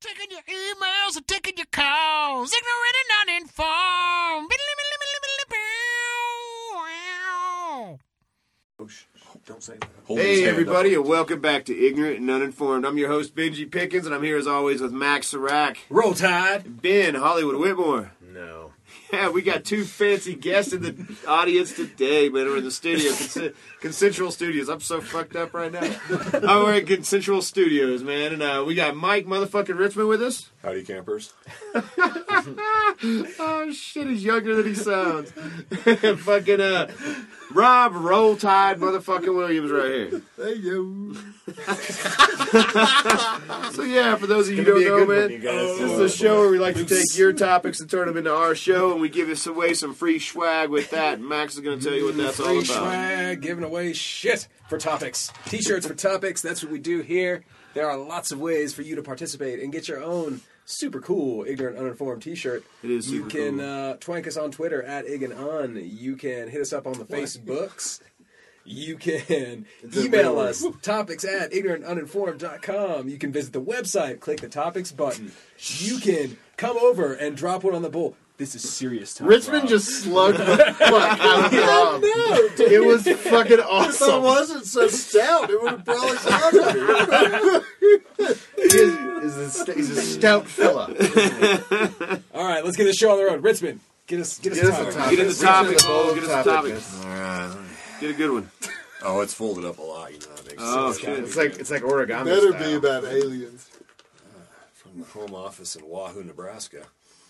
[0.00, 2.52] Taking your emails and taking your calls.
[2.52, 4.50] Ignorant and uninformed.
[8.80, 8.88] Oh,
[9.46, 9.88] don't say that.
[10.06, 11.00] Hold Hey, everybody, up.
[11.00, 12.84] and welcome back to Ignorant and Uninformed.
[12.86, 16.80] I'm your host, Benji Pickens, and I'm here as always with Max Serac, Roll Tide.
[16.80, 18.12] Ben Hollywood Whitmore.
[18.22, 18.67] No.
[19.12, 22.46] Yeah, we got two fancy guests in the audience today, man.
[22.46, 24.68] We're in the studio, Conce- Consensual Studios.
[24.68, 25.80] I'm so fucked up right now.
[26.34, 30.50] Oh, we're at Consensual Studios, man, and uh, we got Mike motherfucking Richmond with us.
[30.62, 31.32] Howdy, campers.
[33.40, 35.30] Oh shit, he's younger than he sounds.
[36.22, 36.90] fucking uh,
[37.52, 40.22] Rob Roll Tide motherfucking Williams right here.
[40.36, 41.12] Hey, yo.
[43.72, 46.40] So yeah, for those of you who don't know, man, one, this is a show
[46.40, 49.08] where we like to take your topics and turn them into our show, and we
[49.08, 51.20] give us away some free swag with that.
[51.20, 52.56] Max is going to tell you what that's all about.
[52.56, 55.32] Free swag, giving away shit for topics.
[55.46, 56.42] T-shirts for topics.
[56.42, 57.44] That's what we do here.
[57.74, 60.40] There are lots of ways for you to participate and get your own
[60.70, 62.62] super cool ignorant uninformed T-shirt.
[62.82, 63.66] It is You super can cool.
[63.90, 65.80] uh, twank us on Twitter at ig and un.
[65.82, 68.00] You can hit us up on the Facebooks.
[68.64, 69.64] You can
[69.96, 73.08] email us topics at ignorantuninformed.com.
[73.08, 75.32] You can visit the website, click the topics button.
[75.58, 78.16] You can come over and drop one on the bowl.
[78.38, 79.26] This is serious time.
[79.28, 79.68] Richmond Rob.
[79.68, 80.46] just slugged the
[80.78, 82.02] fuck out of Rob.
[82.60, 84.22] It was fucking If I awesome.
[84.22, 87.64] wasn't so stout, it would have probably sounded
[88.56, 88.94] He is,
[89.24, 90.86] is a, st- he's a stout fella.
[92.32, 93.42] All right, let's get this show on the road.
[93.42, 94.94] Richmond, get us get us, Get us a a topic.
[94.94, 95.10] topic.
[95.10, 96.74] Get in the topics, Richmond, Get us the topic.
[97.04, 97.56] All right.
[98.00, 98.50] Get a good one.
[99.02, 100.12] Oh, it's folded up a lot.
[100.12, 101.04] You know, that makes Oh sense.
[101.04, 101.18] shit.
[101.24, 102.24] It's like it's like origami.
[102.24, 102.64] better style.
[102.70, 103.68] be about aliens.
[104.24, 104.38] Uh,
[104.74, 106.84] from the home office in Wahoo, Nebraska.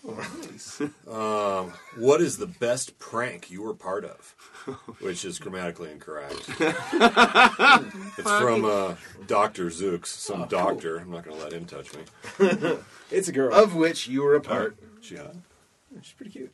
[1.09, 4.35] um, what is the best prank you were part of?
[5.01, 6.45] Which is grammatically incorrect.
[6.59, 8.95] it's from uh,
[9.27, 9.65] Dr.
[9.67, 10.97] Zooks, some doctor.
[10.97, 12.01] I'm not going to let him touch me.
[13.11, 13.53] It's a girl.
[13.53, 14.77] of which you were a part.
[15.01, 15.35] She hot?
[16.01, 16.53] She's pretty cute.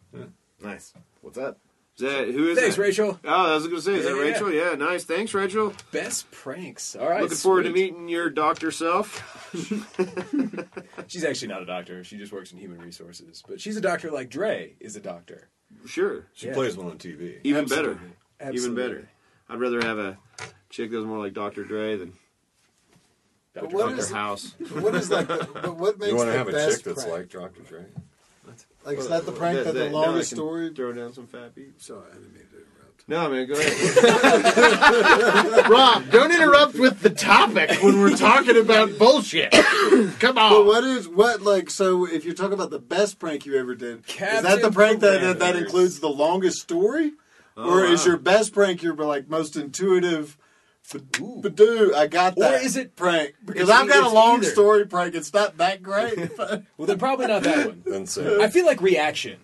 [0.61, 0.93] Nice.
[1.21, 1.59] What's up?
[1.97, 2.81] Is that who is Thanks, that?
[2.81, 3.19] Rachel.
[3.23, 4.31] Oh, I was going to say, is that Yeah, yeah.
[4.31, 4.51] Rachel?
[4.51, 5.06] Yeah, nice.
[5.06, 5.73] Thanks, Rachel.
[5.94, 6.94] Best pranks.
[6.95, 7.22] All right.
[7.22, 9.50] Looking forward to meeting your doctor self.
[11.07, 12.03] She's actually not a doctor.
[12.03, 13.44] She just works in human resources.
[13.47, 15.47] But she's a doctor like Dre is a doctor.
[15.85, 16.25] Sure.
[16.33, 16.53] She Yeah.
[16.53, 17.39] plays one on TV.
[17.44, 17.94] Even Absolutely.
[17.95, 18.06] better.
[18.41, 18.62] Absolutely.
[18.62, 19.09] Even better.
[19.50, 20.17] I'd rather have a
[20.69, 21.63] chick that's more like Dr.
[21.63, 22.13] Dre than
[23.53, 23.67] Dr.
[23.75, 24.00] What Dr.
[24.00, 24.53] is- House.
[24.73, 25.27] What is like?
[25.27, 27.17] The, but what makes You want to have a best chick that's prank?
[27.17, 27.62] like Dr.
[27.62, 27.85] Dre?
[28.85, 30.72] Like is that the prank that, the no, I longest story?
[30.73, 31.88] Throw down some fat beats.
[31.88, 33.07] Sorry, I didn't mean to interrupt.
[33.07, 35.66] No, man, go ahead.
[35.69, 39.51] Rob, don't interrupt with the topic when we're talking about bullshit.
[40.19, 40.51] Come on.
[40.51, 41.69] But what is what like?
[41.69, 45.01] So if you're talking about the best prank you ever did, is that the prank
[45.01, 47.13] that that, that includes the longest story,
[47.57, 50.38] Oh, or is your best prank your like most intuitive?
[51.19, 51.41] Ooh.
[51.41, 52.63] Badoo, I got Or that.
[52.63, 53.34] is it- prank?
[53.46, 54.51] Because it's- I've got a long either.
[54.51, 55.16] story prank.
[55.16, 56.16] It's not that great.
[56.38, 57.81] but- Well, then probably not that one.
[57.85, 59.40] Then say, I feel like reaction.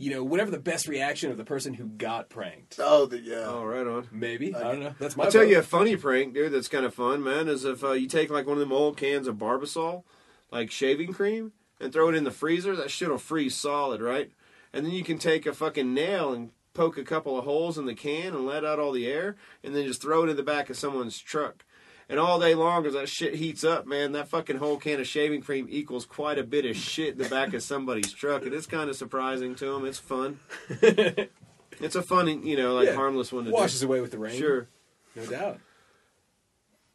[0.00, 2.76] You know, whatever the best reaction of the person who got pranked.
[2.80, 3.46] oh, the yeah.
[3.46, 4.06] Oh, right on.
[4.12, 4.54] Maybe.
[4.54, 4.94] I don't know.
[5.00, 5.48] That's my I'll tell vote.
[5.50, 8.30] you a funny prank, dude, that's kind of fun, man, is if uh, you take
[8.30, 10.04] like one of them old cans of Barbasol,
[10.52, 14.30] like shaving cream, and throw it in the freezer, that shit'll freeze solid, right?
[14.72, 17.84] And then you can take a fucking nail and poke a couple of holes in
[17.86, 20.42] the can and let out all the air, and then just throw it in the
[20.42, 21.64] back of someone's truck.
[22.10, 25.06] And all day long, as that shit heats up, man, that fucking whole can of
[25.06, 28.54] shaving cream equals quite a bit of shit in the back of somebody's truck, and
[28.54, 29.84] it's kind of surprising to them.
[29.84, 30.40] It's fun.
[30.70, 32.94] it's a fun, you know, like Yeah.
[32.94, 33.86] harmless one to washes do.
[33.86, 34.38] away with the rain.
[34.38, 34.68] Sure.
[35.16, 35.58] No doubt.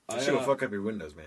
[0.09, 1.25] I, Shit'll uh, fuck up your windows, man.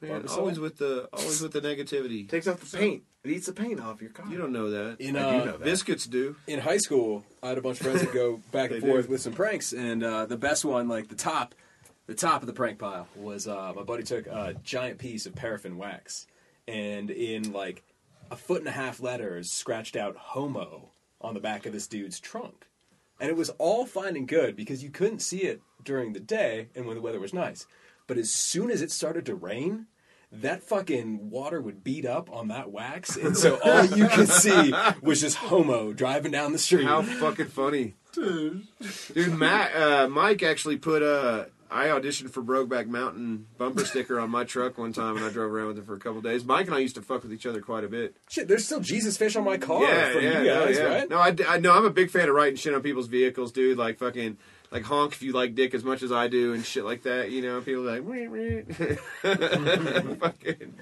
[0.00, 0.38] Man, Barbasol?
[0.38, 2.28] always with the always with the negativity.
[2.28, 3.02] Takes off the paint.
[3.24, 4.26] It eats the paint off your car.
[4.28, 4.96] You don't know that.
[5.00, 5.64] in, I uh, do know that.
[5.64, 6.34] Biscuits do.
[6.48, 9.06] in high school, I had a bunch of friends that go back and They forth
[9.06, 9.12] do.
[9.12, 11.54] with some pranks, and uh, the best one, like the top,
[12.06, 15.34] the top of the prank pile, was uh, my buddy took a giant piece of
[15.36, 16.26] paraffin wax,
[16.66, 17.84] and in like
[18.32, 20.90] a foot and a half letters, scratched out "homo"
[21.20, 22.66] on the back of this dude's trunk,
[23.20, 26.68] and it was all fine and good because you couldn't see it during the day
[26.74, 27.66] and when the weather was nice,
[28.08, 29.86] but as soon as it started to rain.
[30.32, 34.72] That fucking water would beat up on that wax, and so all you could see
[35.02, 36.86] was just homo driving down the street.
[36.86, 38.66] How fucking funny, dude!
[39.12, 41.50] Dude, Matt, uh, Mike actually put a.
[41.70, 45.50] I auditioned for Brokeback Mountain bumper sticker on my truck one time, and I drove
[45.52, 46.44] around with it for a couple days.
[46.44, 48.14] Mike and I used to fuck with each other quite a bit.
[48.28, 50.94] Shit, there's still Jesus fish on my car yeah, from yeah, you guys, no, yeah.
[50.94, 51.10] right?
[51.10, 53.78] No, I, I know I'm a big fan of writing shit on people's vehicles, dude.
[53.78, 54.38] Like fucking.
[54.72, 57.30] Like honk if you like dick as much as I do and shit like that,
[57.30, 57.60] you know.
[57.60, 58.04] People are like,
[60.20, 60.74] fucking,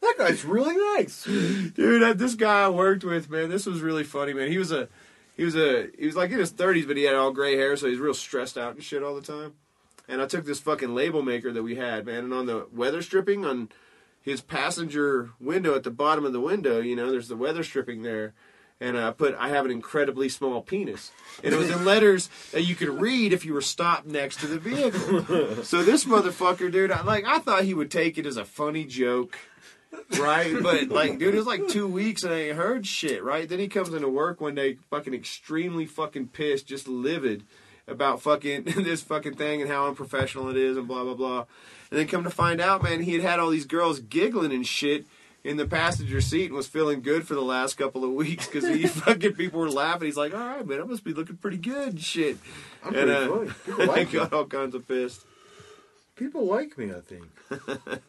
[0.00, 1.24] That guy's really nice.
[1.24, 4.70] dude uh, this guy i worked with man this was really funny man he was
[4.70, 4.88] a
[5.36, 7.76] he was a he was like in his 30s but he had all gray hair
[7.76, 9.54] so he's real stressed out and shit all the time
[10.08, 13.02] and I took this fucking label maker that we had, man, and on the weather
[13.02, 13.68] stripping on
[14.22, 18.02] his passenger window at the bottom of the window, you know, there's the weather stripping
[18.02, 18.32] there.
[18.78, 21.10] And I put, I have an incredibly small penis.
[21.42, 24.46] And it was in letters that you could read if you were stopped next to
[24.46, 25.62] the vehicle.
[25.64, 28.84] So this motherfucker, dude, I, like, I thought he would take it as a funny
[28.84, 29.38] joke
[30.18, 30.54] right?
[30.62, 33.48] But like, dude, it was like two weeks and I ain't heard shit, right?
[33.48, 37.44] Then he comes into work one day, fucking extremely fucking pissed, just livid
[37.88, 41.44] about fucking this fucking thing and how unprofessional it is and blah blah blah.
[41.90, 44.66] And then come to find out, man, he had had all these girls giggling and
[44.66, 45.06] shit
[45.46, 48.68] in the passenger seat and was feeling good for the last couple of weeks because
[48.68, 50.06] he fucking people were laughing.
[50.06, 52.38] He's like, all right, man, I must be looking pretty good and shit.
[52.84, 53.50] I'm and pretty funny.
[53.64, 54.18] People I like, me.
[54.18, 55.24] all kinds of pissed.
[56.16, 58.00] People like me, I think.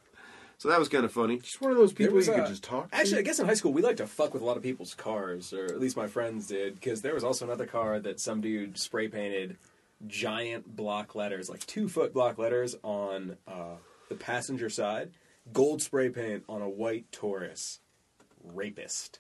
[0.60, 1.38] So that was kind of funny.
[1.38, 2.96] Just one of those people was, you uh, could just talk to.
[2.96, 4.96] Actually, I guess in high school we liked to fuck with a lot of people's
[4.96, 8.42] cars, or at least my friends did, because there was also another car that some
[8.42, 9.58] dude spray painted
[10.08, 13.76] giant block letters, like two foot block letters on uh,
[14.10, 15.12] the passenger side,
[15.54, 17.80] gold spray paint on a white Taurus.
[18.44, 19.20] Rapist.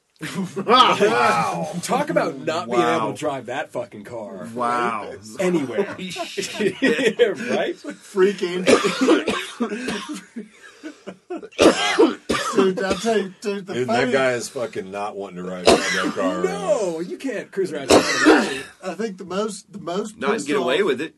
[0.65, 1.71] wow!
[1.83, 2.97] Talk about not being Wow.
[2.97, 5.13] able to drive that fucking car Wow.
[5.39, 7.75] anywhere, Holy right?
[7.75, 8.65] Freaking.
[12.55, 15.49] dude, I'll tell you, dude, the Dude, funny, that guy is fucking not wanting to
[15.49, 16.39] ride that car.
[16.39, 16.43] around.
[16.45, 17.87] No, you can't cruise around.
[17.91, 21.15] I think the most, the most Not pissed get away off- with it.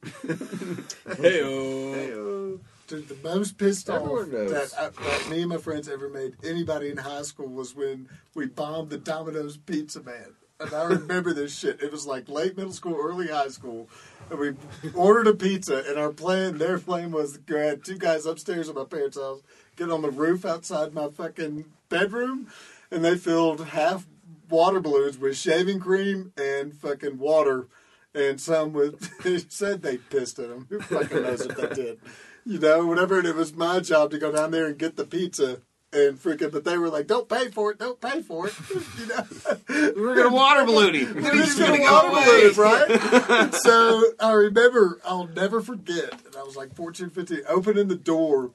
[2.90, 4.72] Dude, the most pissed off Everyone knows.
[4.72, 8.10] that, I, that me and my friends ever made anybody in high school was when
[8.34, 10.34] we bombed the Domino's Pizza Man.
[10.60, 11.84] And I remember this shit.
[11.84, 13.88] It was like late middle school, early high school.
[14.32, 14.54] And we
[14.96, 18.76] ordered a pizza, and our plan, their plan was to grab two guys upstairs at
[18.76, 19.42] my parents' house,
[19.76, 22.48] get on the roof outside my fucking bedroom,
[22.90, 24.08] and they filled half
[24.50, 27.68] water balloons with shaving cream and fucking water,
[28.16, 29.10] and some with.
[29.24, 30.66] They said they pissed at them.
[30.70, 32.00] Who fucking knows if they did?
[32.46, 33.20] You know, whatever.
[33.20, 35.62] And it was my job to go down there and get the pizza.
[35.92, 38.54] And freaking, but they were like, "Don't pay for it, don't pay for it."
[39.00, 41.16] you know, We're gonna water balloon him.
[41.16, 43.32] We're He's just gonna gonna water balloon, right?
[43.32, 46.14] And so I remember, I'll never forget.
[46.28, 48.52] And I was like 14, 15, opening the door,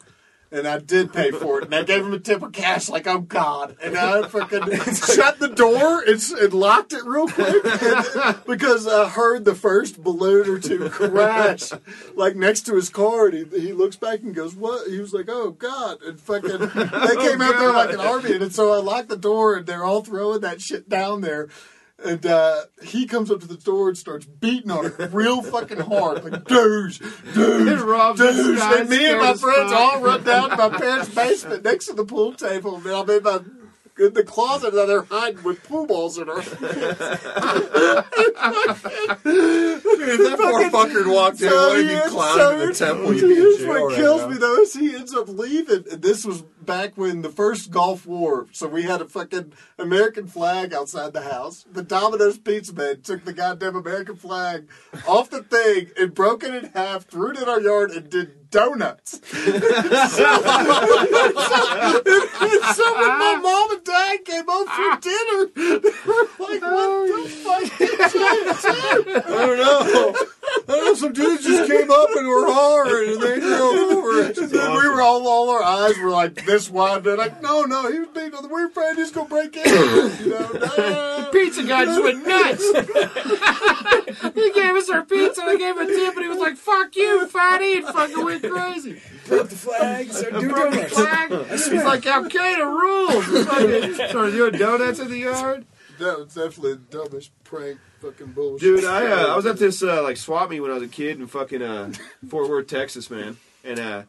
[0.54, 1.64] and I did pay for it.
[1.64, 3.76] And I gave him a tip of cash, like, oh God.
[3.82, 9.08] And I fucking shut the door and, and locked it real quick and- because I
[9.08, 11.72] heard the first balloon or two crash,
[12.14, 13.26] like next to his car.
[13.26, 14.88] And he, he looks back and goes, what?
[14.88, 16.00] He was like, oh God.
[16.02, 18.36] And fucking, they oh, came out there like an army.
[18.36, 21.48] And so I locked the door, and they're all throwing that shit down there.
[22.04, 25.80] And uh, he comes up to the door and starts beating on it real fucking
[25.80, 26.22] hard.
[26.24, 26.98] Like, douche,
[27.34, 28.60] douche, Rob's douche.
[28.60, 29.80] And me and my friends fuck.
[29.94, 32.76] all run down to my parents' basement next to the pool table.
[32.76, 33.40] And I'm in my
[33.96, 36.42] in the closet that they're hiding with pool balls in her.
[39.22, 42.62] Dude, that poor fucker walked in, So wanted to he be is- clowned so the
[42.64, 43.14] it's- temple.
[43.14, 44.28] You'd be Here's what right kills now.
[44.28, 45.84] me though is he ends up leaving.
[45.90, 48.46] And this was back when the first Gulf War.
[48.52, 51.64] So we had a fucking American flag outside the house.
[51.70, 54.68] The Domino's Pizza Man took the goddamn American flag
[55.06, 58.44] off the thing and broke it in half, threw it in our yard, and did
[58.54, 59.10] donuts.
[59.24, 59.54] so, so
[62.94, 64.98] when my mom and dad came home for ah.
[65.02, 68.22] dinner, they were like, "What oh, the fuck did you do?"
[69.16, 70.14] I don't know.
[70.68, 70.94] I don't know.
[70.94, 74.38] Some dudes just came up and were hollering and they drove over it.
[74.38, 77.02] And then we were all, all our eyes were like this wide.
[77.02, 78.48] They're like, no, no, he was beating on the.
[78.48, 79.64] We were afraid he's gonna break in.
[79.66, 81.28] You know, no.
[81.32, 82.64] pizza guy just went nuts.
[84.34, 86.56] he gave us our pizza and I gave him a tip and he was like,
[86.56, 89.00] fuck you, fatty, and fucking went crazy.
[89.26, 90.12] Broke the flag.
[90.12, 91.66] Started doing Broke the donuts.
[91.66, 91.72] flag.
[91.72, 93.46] He's like, Al Qaeda rules.
[93.46, 95.66] Fucking Started doing donuts in the yard.
[95.98, 98.60] That was definitely the dumbest prank fucking bullshit.
[98.60, 100.88] Dude, I uh, I was at this uh, like swap meet when I was a
[100.88, 101.92] kid in fucking uh,
[102.28, 104.02] Fort Worth, Texas, man, and uh,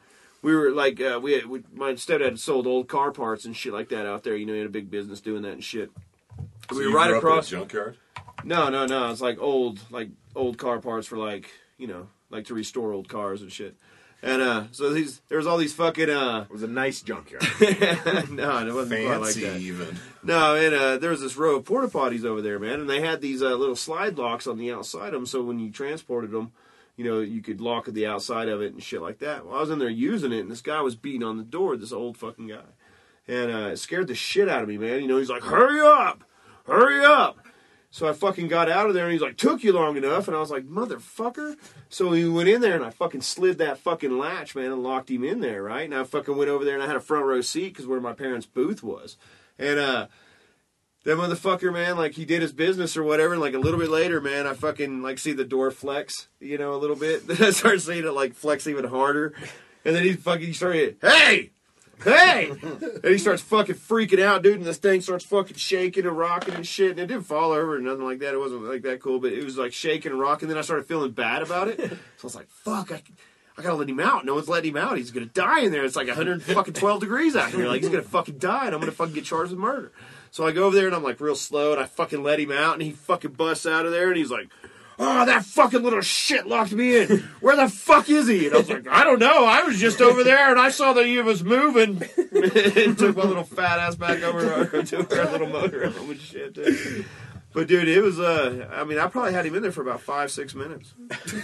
[0.46, 3.74] we were like uh, we, had, we my stepdad sold old car parts and shit
[3.74, 4.36] like that out there.
[4.36, 5.90] You know, he had a big business doing that and shit.
[6.70, 7.50] So we you were right grew up across.
[7.50, 7.98] junkyard.
[8.44, 9.10] No, no, no.
[9.10, 11.50] It's like old, like old car parts for like
[11.80, 13.76] you know, like to restore old cars and shit.
[14.22, 17.44] And uh, so these there was all these fucking uh, It was a nice junkyard.
[18.30, 19.60] no, it wasn't quite like Fancy, that.
[19.62, 19.98] even.
[20.24, 23.02] No, and uh, there was this row of porta potties over there, man, and they
[23.02, 26.30] had these uh, little slide locks on the outside of them, so when you transported
[26.30, 26.52] them,
[26.96, 29.46] you know, you could lock the outside of it and shit like that.
[29.46, 31.76] Well, I was in there using it, and this guy was beating on the door,
[31.76, 32.64] this old fucking guy,
[33.28, 35.02] and uh, it scared the shit out of me, man.
[35.02, 36.24] You know, he's like, "Hurry up,
[36.66, 37.40] hurry up!"
[37.92, 40.36] So I fucking got out of there, and he's like, "Took you long enough," and
[40.36, 41.56] I was like, "Motherfucker!"
[41.90, 45.10] So he went in there, and I fucking slid that fucking latch, man, and locked
[45.10, 45.86] him in there, right?
[45.86, 48.02] And I fucking went over there, and I had a front row seat because where
[48.02, 49.18] my parents' booth was,
[49.60, 50.08] and uh
[51.06, 53.90] that motherfucker, man, like he did his business or whatever, and like a little bit
[53.90, 57.28] later, man, I fucking like see the door flex, you know, a little bit.
[57.28, 59.34] Then I start seeing it like flex even harder,
[59.86, 61.52] and then he fucking he started, hey,
[62.04, 66.18] hey, and he starts fucking freaking out, dude, and this thing starts fucking shaking and
[66.18, 68.34] rocking and shit, and it didn't fall over or nothing like that.
[68.34, 70.50] It wasn't like that cool, but it was like shaking and rocking.
[70.50, 73.04] Then I started feeling bad about it, so I was like, fuck, I.
[73.58, 74.26] I gotta let him out.
[74.26, 74.98] No one's letting him out.
[74.98, 75.86] He's gonna die in there.
[75.86, 77.70] It's like 112 degrees out here.
[77.70, 79.94] Like he's gonna fucking die, and I'm gonna fucking get charged with murder.
[80.36, 82.52] So I go over there and I'm like real slow, and I fucking let him
[82.52, 84.50] out, and he fucking busts out of there, and he's like,
[85.00, 87.20] "Oh, that fucking little shit locked me in.
[87.40, 89.46] Where the fuck is he?" And I was like, "I don't know.
[89.46, 93.24] I was just over there, and I saw that he was moving." and took my
[93.24, 96.52] little fat ass back over to our little motor home and shit.
[96.52, 97.06] Dude.
[97.54, 100.02] But dude, it was uh I mean I probably had him in there for about
[100.02, 100.94] five, six minutes.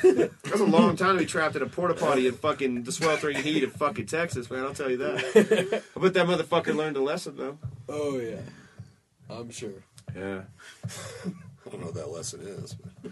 [0.04, 3.38] That's a long time to be trapped in a porta potty in fucking the sweltering
[3.38, 5.84] heat of fucking Texas, man, I'll tell you that.
[5.96, 7.58] I bet that motherfucker learned a lesson though.
[7.88, 8.42] Oh yeah,
[9.32, 9.72] I'm sure.
[10.16, 10.42] Yeah.
[11.66, 12.76] I don't know what that lesson is.
[13.04, 13.12] But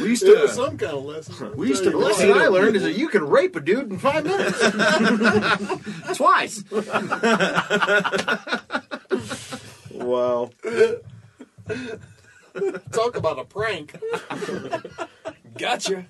[0.00, 1.54] We used It was to some kind of lesson.
[1.56, 3.98] we used to The lesson I learned is that you can rape a dude in
[3.98, 4.58] five minutes.
[6.16, 6.64] Twice.
[9.92, 10.50] Wow.
[12.92, 13.98] Talk about a prank.
[15.58, 16.06] Gotcha.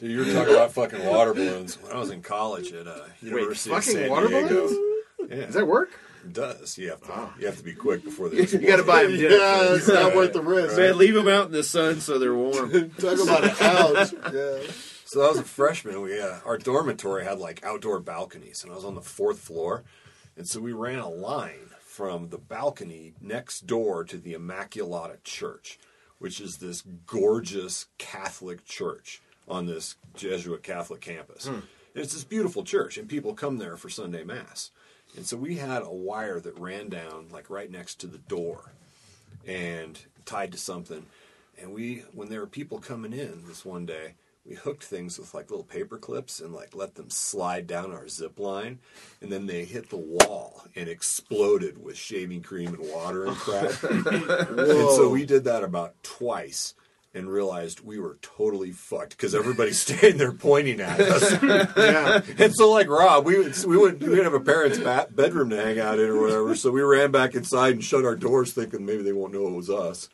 [0.00, 1.76] Dude, you were talking about fucking water balloons.
[1.82, 4.78] When I was in college at uh, University of fucking San water Diego, balloons?
[5.28, 5.98] yeah, Does that work?
[6.24, 6.78] It does.
[6.78, 7.30] You have to.
[7.40, 8.38] You have to be quick before they.
[8.46, 9.28] You gotta buy them dinner.
[9.36, 10.76] Yeah, it's not worth the risk.
[10.76, 12.70] Man, leave them out in the sun so they're warm.
[12.98, 14.14] Talk about a couch.
[14.32, 14.70] Yeah.
[15.04, 16.02] So I was a freshman.
[16.02, 19.84] We uh, our dormitory had like outdoor balconies, and I was on the fourth floor,
[20.36, 25.78] and so we ran a line from the balcony next door to the Immaculata Church,
[26.18, 31.46] which is this gorgeous Catholic church on this Jesuit Catholic campus.
[31.46, 31.62] And
[31.94, 34.70] it's this beautiful church, and people come there for Sunday Mass.
[35.18, 38.70] And so we had a wire that ran down like right next to the door
[39.44, 41.06] and tied to something.
[41.60, 44.14] And we, when there were people coming in this one day,
[44.46, 48.06] we hooked things with like little paper clips and like let them slide down our
[48.06, 48.78] zip line.
[49.20, 53.82] And then they hit the wall and exploded with shaving cream and water and crap.
[53.90, 56.74] and so we did that about twice
[57.18, 61.42] and realized we were totally fucked because everybody's standing there pointing at us.
[61.78, 62.22] Yeah.
[62.38, 64.78] And so, like Rob, we would we would we would have a parent's
[65.10, 66.54] bedroom to hang out in or whatever.
[66.54, 69.52] So we ran back inside and shut our doors, thinking maybe they won't know it
[69.52, 70.08] was us.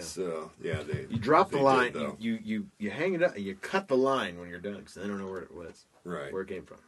[0.00, 1.92] So yeah, they You drop the line.
[1.92, 3.38] did, you, you you you hang it up.
[3.38, 6.32] You cut the line when you're done because they don't know where it was, right.
[6.32, 6.78] where it came from.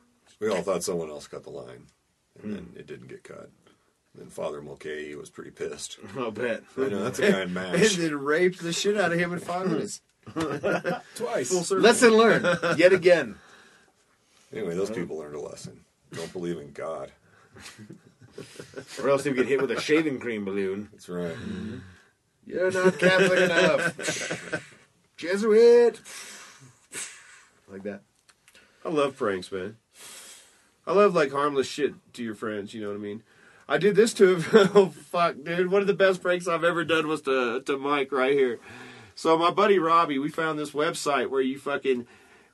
[0.41, 1.87] We all thought someone else cut the line,
[2.43, 2.79] and then hmm.
[2.79, 3.51] it didn't get cut.
[4.19, 5.99] Then Father Mulcahy was pretty pissed.
[6.19, 6.63] I'll bet.
[6.77, 7.97] I know that's a guy in And M*A*S*H.
[7.97, 10.01] then raped the shit out of him in five minutes.
[11.15, 11.49] Twice.
[11.51, 11.83] Full circle.
[11.85, 12.45] Lesson learned
[12.77, 13.37] yet again.
[14.53, 15.81] Anyway, those people learned a lesson.
[16.13, 17.13] Don't believe in God.
[19.01, 20.89] Or else he'll get hit with a shaving cream balloon.
[20.93, 21.35] That's right.
[22.47, 24.65] You're not Catholic enough.
[25.17, 26.01] Jesuit.
[27.69, 28.03] Like that.
[28.85, 29.77] I love pranks, man.
[30.87, 32.73] I love like harmless shit to your friends.
[32.75, 33.23] You know what I mean?
[33.69, 34.45] I did this to him.
[34.75, 35.71] oh fuck, dude!
[35.71, 38.59] One of the best pranks I've ever done was to to Mike right here.
[39.15, 42.07] So my buddy Robbie, we found this website where you fucking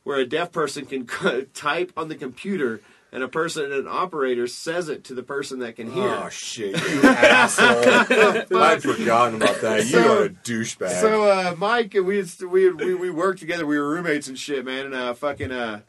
[0.02, 1.06] where a deaf person can
[1.54, 2.80] type on the computer
[3.12, 6.08] and a person, an operator, says it to the person that can hear.
[6.08, 8.58] Oh shit, you asshole!
[8.60, 9.84] I'd forgotten about that.
[9.84, 11.00] You So- are a douchebag.
[11.00, 13.66] So uh, Mike and we we, we we worked together.
[13.66, 14.86] We were roommates and shit, man.
[14.86, 15.82] And uh, fucking uh,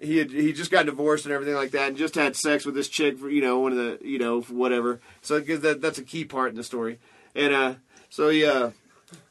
[0.00, 2.74] he had he just got divorced and everything like that, and just had sex with
[2.74, 5.00] this chick for you know one of the you know whatever.
[5.22, 6.98] So 'cause that that's a key part in the story.
[7.34, 7.74] And uh,
[8.08, 8.70] so he uh,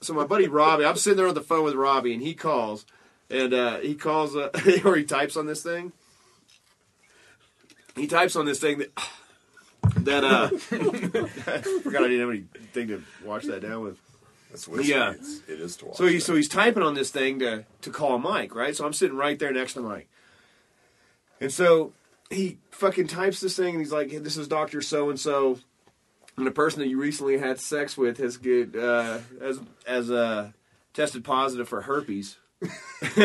[0.02, 2.86] so my buddy Robbie, I'm sitting there on the phone with Robbie, and he calls,
[3.30, 4.50] and uh, he calls uh,
[4.86, 5.92] or he types on this thing.
[7.96, 8.92] He types on this thing that
[9.98, 10.50] that uh,
[11.52, 13.98] I forgot I didn't have anything to wash that down with.
[14.52, 14.90] That's whiskey.
[14.92, 15.12] yeah.
[15.12, 15.98] It's, it is to watch.
[15.98, 16.22] So he that.
[16.22, 18.76] so he's typing on this thing to to call Mike, right?
[18.76, 20.10] So I'm sitting right there next to Mike,
[21.42, 21.94] and so
[22.30, 25.60] he fucking types this thing, and he's like, hey, "This is Doctor So and So,
[26.38, 30.52] and the person that you recently had sex with has get uh, as as uh,
[30.94, 32.38] tested positive for herpes."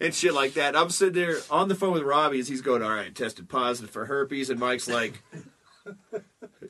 [0.00, 0.76] and shit like that.
[0.76, 3.90] I'm sitting there on the phone with Robbie as he's going, "All right, tested positive
[3.90, 5.22] for herpes," and Mike's like,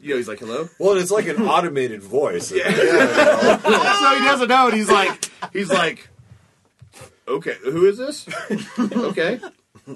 [0.01, 2.49] "You know," he's like, "Hello." well, it's like an automated voice.
[2.49, 6.09] so he doesn't know, and he's like, he's like,
[7.29, 8.27] okay, who is this?
[8.81, 9.39] okay,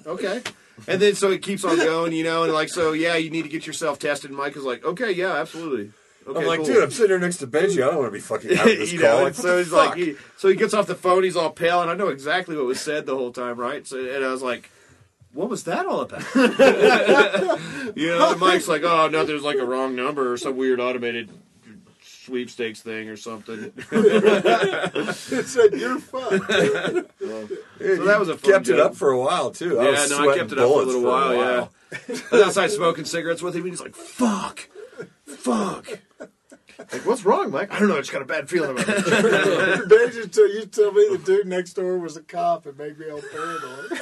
[0.07, 0.43] okay.
[0.87, 3.43] And then so it keeps on going, you know, and like, so yeah, you need
[3.43, 4.31] to get yourself tested.
[4.31, 5.93] And Mike is like, okay, yeah, absolutely.
[6.27, 6.67] Okay, I'm like, cool.
[6.67, 7.83] dude, I'm sitting here next to Benji.
[7.83, 9.19] I don't want to be fucking having this you call.
[9.19, 11.81] know, Like, so he's like, he, so he gets off the phone, he's all pale,
[11.81, 13.87] and I know exactly what was said the whole time, right?
[13.87, 14.71] So, and I was like,
[15.33, 16.23] what was that all about?
[17.97, 21.31] you know, Mike's like, oh no, there's like a wrong number or some weird automated
[22.31, 23.73] sweepstakes thing or something.
[23.93, 26.31] It said you're fucked.
[27.21, 29.81] so that was a fun Kept it up for a while too.
[29.81, 31.37] I Yeah, was no, I kept it up for a little for while.
[31.37, 31.73] while.
[32.09, 33.63] Yeah, I was outside smoking cigarettes with him.
[33.63, 34.69] and He's like, "Fuck,
[35.27, 35.87] fuck."
[36.79, 37.73] Like, what's wrong, Mike?
[37.73, 37.97] I don't know.
[37.97, 39.89] I just got a bad feeling about it.
[39.89, 43.11] they just you tell me the dude next door was a cop and made me
[43.11, 44.01] all paranoid.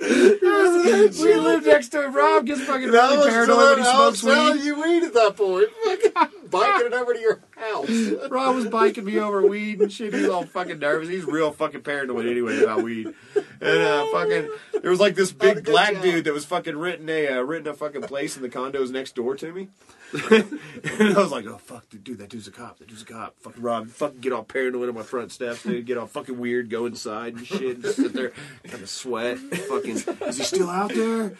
[0.00, 2.14] we lived next to him.
[2.14, 4.64] Rob gets fucking really paranoid when he I was smokes weed.
[4.64, 5.68] you weed at that point.
[6.50, 7.88] Biking it over to your house.
[8.30, 10.14] Rob was biking me over weed and shit.
[10.14, 11.08] He's all fucking nervous.
[11.08, 13.12] He's real fucking paranoid anyway about weed.
[13.60, 14.50] And uh, fucking,
[14.82, 16.02] there was like this big black job.
[16.02, 19.14] dude that was fucking renting a uh, renting a fucking place in the condos next
[19.14, 19.68] door to me.
[20.30, 20.60] and
[21.00, 22.78] I was like, oh fuck, dude, dude, that dude's a cop.
[22.78, 23.34] That dude's a cop.
[23.40, 25.84] Fucking Rob, fucking get all paranoid on my front steps, dude.
[25.86, 27.74] Get all fucking weird, go inside and shit.
[27.76, 28.32] And just sit there,
[28.64, 29.38] kind of sweat.
[29.38, 31.34] Fucking, is he still out there?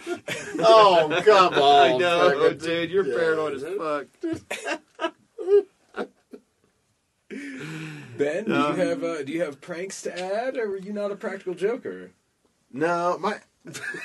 [0.59, 1.93] Oh, come on.
[1.93, 2.91] I know, fucking- dude.
[2.91, 3.17] You're Yeah.
[3.17, 4.07] paranoid as fuck.
[8.19, 10.93] Ben, do Um, you have uh, do you have pranks to add, or were you
[10.93, 12.11] not a practical joker?
[12.73, 13.37] No, my,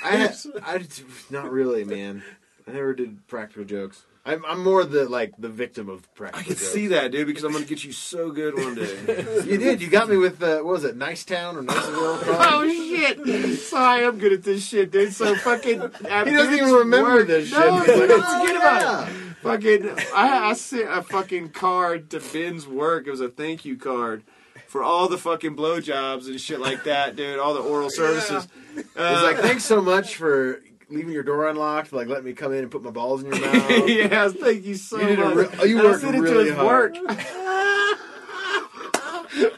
[0.02, 0.82] I, I,
[1.30, 2.22] not really, man.
[2.66, 4.04] I never did practical jokes.
[4.26, 6.66] I'm, I'm more the like the victim of practical I can jokes.
[6.68, 9.42] see that, dude, because I'm gonna get you so good one day.
[9.44, 9.82] You did.
[9.82, 12.20] You got me with uh, what was it, Nice Town or Niceville?
[12.24, 13.58] oh shit!
[13.58, 15.12] Sorry, I am good at this shit, dude.
[15.12, 15.78] So fucking.
[15.82, 17.58] he doesn't even remember this shit.
[17.58, 19.23] No, He's like, dude, "Oh, forget about yeah." it.
[19.44, 23.06] Fucking, I, I sent a fucking card to Ben's work.
[23.06, 24.22] It was a thank you card
[24.66, 27.38] for all the fucking blowjobs and shit like that, dude.
[27.38, 28.48] All the oral services.
[28.96, 30.60] Uh, like, thanks so much for
[30.90, 33.40] leaving your door unlocked, like letting me come in and put my balls in your
[33.40, 33.88] mouth.
[33.88, 35.34] yes, thank you so You much.
[35.36, 36.98] re- oh, you worked sent it really to his hard.
[37.06, 37.18] work.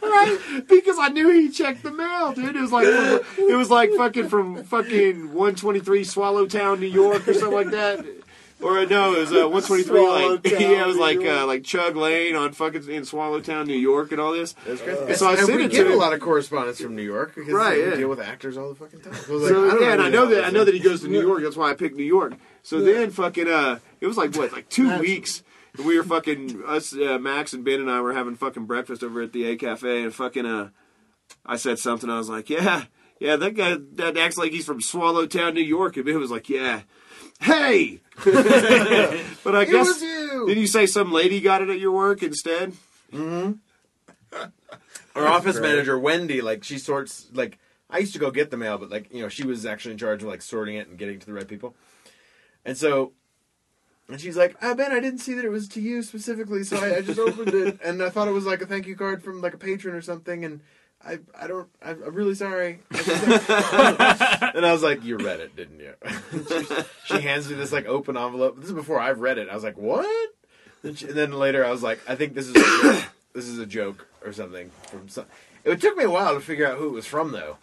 [0.03, 0.39] right,
[0.69, 2.57] because I knew he checked the mail, dude.
[2.57, 7.53] It was like it was like fucking from fucking 123 Swallowtown, New York, or something
[7.53, 8.05] like that.
[8.63, 12.35] Or no, it was uh, 123 like yeah, it was like uh, like Chug Lane
[12.35, 14.55] on fucking in Swallowtown, New York, and all this.
[14.67, 14.99] That's great.
[14.99, 17.03] And so I and sent we it get to a lot of correspondence from New
[17.03, 17.97] York because Right, we yeah.
[17.97, 19.15] deal with actors all the fucking time.
[19.15, 20.73] So, I was like, So I don't yeah, and I know that I know that
[20.73, 21.43] he goes to New York.
[21.43, 22.33] That's why I picked New York.
[22.63, 25.43] So then, fucking, uh, it was like what, like two weeks.
[25.85, 29.21] We were fucking us, uh, Max and Ben and I were having fucking breakfast over
[29.21, 30.71] at the A Cafe, and fucking, uh,
[31.45, 32.09] I said something.
[32.09, 32.85] I was like, yeah,
[33.21, 36.49] yeah, that guy that acts like he's from Swallowtown, New York, and Ben was like,
[36.49, 36.81] yeah,
[37.41, 38.01] hey.
[38.25, 40.45] but I It guess was you.
[40.49, 42.73] did you say some lady got it at your work instead?
[45.15, 48.79] Our office manager Wendy, like she sorts like I used to go get the mail,
[48.79, 51.19] but like you know she was actually in charge of like sorting it and getting
[51.19, 51.75] to the right people.
[52.65, 53.13] And so,
[54.09, 56.77] and she's like, "Ah, Ben, I didn't see that it was to you specifically, so
[56.79, 59.23] I, I just opened it and I thought it was like a thank you card
[59.23, 60.61] from like a patron or something, and
[61.07, 65.81] I I don't I, I'm really sorry." and I was like, "You read it, didn't
[65.81, 65.95] you?"
[66.49, 66.67] she,
[67.15, 68.57] she hands me this like open envelope.
[68.57, 69.49] This is before I've read it.
[69.49, 70.31] I was like, "What?"
[70.83, 73.05] And, she, and then later I was like, "I think this is a joke.
[73.33, 75.27] this is a joke or something from some."
[75.65, 77.59] It took me a while to figure out who it was from, though.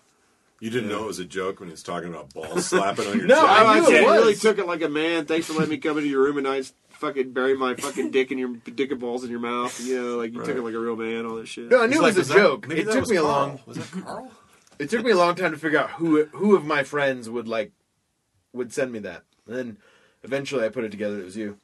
[0.64, 3.18] You didn't know it was a joke when he was talking about balls slapping on
[3.18, 3.48] your No, chest.
[3.50, 4.40] I I, knew it really was.
[4.42, 5.26] took it like a man.
[5.26, 8.12] Thanks for letting me come into your room and I just fucking bury my fucking
[8.12, 9.78] dick in your dick and balls in your mouth.
[9.86, 11.26] You know, like you took it like a real man.
[11.26, 11.70] All this shit.
[11.70, 12.68] No, I knew He's it like, was a that- joke.
[12.70, 13.60] maybe It took was me a long.
[13.66, 14.32] Was that Carl?
[14.80, 17.48] It took me a long time to figure out who who of my friends would
[17.50, 17.74] like
[18.54, 19.24] would send me that.
[19.48, 19.78] And then
[20.24, 21.20] eventually I put it together.
[21.20, 21.58] It was you.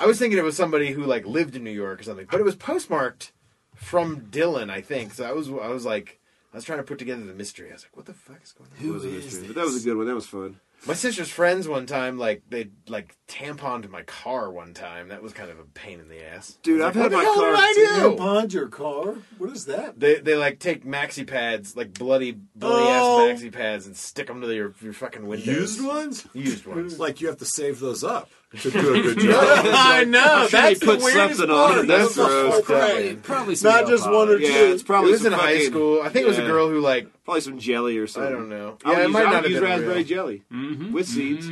[0.00, 2.40] I was thinking it was somebody who like lived in New York or something, but
[2.40, 3.32] it was postmarked
[3.74, 5.12] from Dillon, I think.
[5.12, 6.17] So I was I was like
[6.52, 7.68] I was trying to put together the mystery.
[7.70, 8.86] I was like, what the fuck is going on?
[8.86, 10.06] It was a mystery, but that was a good one.
[10.06, 10.60] That was fun.
[10.86, 15.08] My sister's friends one time, like they like tamponed my car one time.
[15.08, 16.56] That was kind of a pain in the ass.
[16.62, 17.74] Dude, I I've was had like, my the hell car.
[17.74, 18.16] did I do?
[18.16, 19.14] Tampon your car?
[19.38, 19.98] What is that?
[19.98, 23.28] They they like take maxi pads, like bloody bloody Oh.
[23.28, 25.48] ass maxi pads, and stick them to your your fucking windows.
[25.48, 26.26] Used ones?
[26.32, 26.98] Used ones.
[27.00, 28.30] Like you have to save those up
[28.60, 29.44] to do a good job.
[29.44, 30.22] I know.
[30.24, 31.86] I'm sure they put something on it.
[31.86, 32.62] That's gross.
[32.62, 34.44] Probably, probably some Not just one or two.
[34.44, 36.00] Yeah, it's probably it was some in high school.
[36.02, 38.32] I think it was a girl who like Probably some jelly or something.
[38.32, 38.78] I don't know.
[38.84, 40.04] I would Yeah, it use, might I not would have use raspberry real.
[40.04, 40.92] jelly Mm-hmm.
[40.92, 41.46] with seeds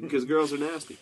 [0.00, 0.96] because girls are nasty.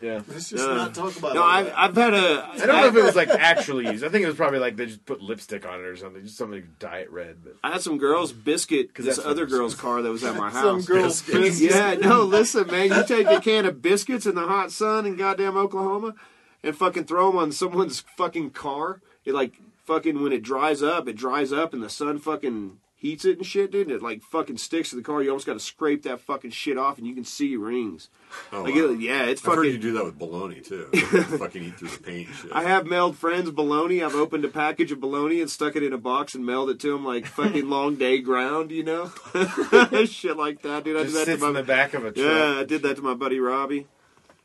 [0.00, 0.20] Yeah.
[0.28, 1.78] Let's just Uh, not talk about No, all I've, that.
[1.78, 2.48] I've had a.
[2.52, 4.02] I don't know if it was like actually used.
[4.04, 6.36] I think it was probably like they just put lipstick on it or something, just
[6.38, 7.36] something diet red.
[7.44, 10.24] But I had some girl's biscuit, 'Cause this that's other what- girl's car that was
[10.24, 10.84] at my house.
[10.86, 11.20] Some house.
[11.22, 11.60] girls.
[11.60, 12.88] Yeah, no, listen, man.
[12.90, 16.14] You take a can of biscuits in the hot sun in goddamn Oklahoma
[16.62, 19.00] and fucking throw them on someone's fucking car.
[19.24, 19.52] It like
[19.84, 23.46] fucking when it dries up, it dries up and the sun fucking heats it and
[23.46, 23.86] shit, dude.
[23.88, 25.22] And it like fucking sticks to the car.
[25.22, 28.08] You almost got to scrape that fucking shit off and you can see rings.
[28.52, 28.90] Oh, Like, wow.
[28.90, 30.84] it, yeah, it's I've heard you do that with bologna too.
[31.38, 32.52] fucking eat through the paint and shit.
[32.52, 34.04] I have mailed friends bologna.
[34.04, 36.78] I've opened a package of bologna and stuck it in a box and mailed it
[36.80, 39.10] to them like fucking long day ground, you know?
[40.04, 40.96] Shit like that, dude.
[40.96, 42.16] I did just that to my in the back of a truck.
[42.26, 43.86] Yeah, I did that to my buddy Robbie.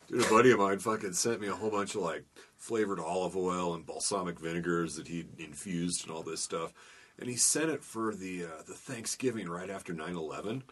[0.08, 2.24] Dude, a buddy of mine fucking sent me a whole bunch of like
[2.58, 6.74] flavored olive oil and balsamic vinegars that he'd infused and all this stuff.
[7.20, 10.64] And he sent it for the uh, the Thanksgiving right after 9/11.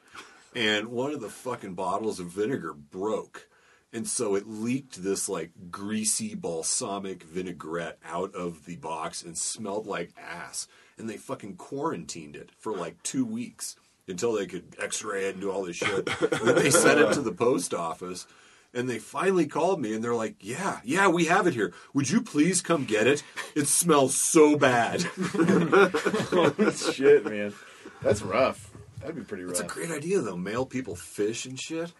[0.55, 3.47] And one of the fucking bottles of vinegar broke.
[3.91, 9.85] And so it leaked this like greasy balsamic vinaigrette out of the box and smelled
[9.85, 10.67] like ass.
[10.97, 13.75] And they fucking quarantined it for like two weeks
[14.07, 16.05] until they could x-ray it and do all this shit.
[16.05, 18.27] Then they sent it to the post office.
[18.75, 21.73] And they finally called me and they're like, Yeah, yeah, we have it here.
[21.93, 23.23] Would you please come get it?
[23.55, 25.01] It smells so bad.
[26.93, 27.53] Shit, man.
[28.01, 28.71] That's rough.
[29.01, 29.51] That'd be pretty rough.
[29.51, 30.37] It's a great idea though.
[30.37, 31.91] Mail people fish and shit.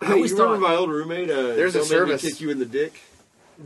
[0.00, 1.30] Hey, you always remember thought- my old roommate?
[1.30, 2.22] Uh, There's a don't make me service.
[2.22, 3.00] kick you in the dick.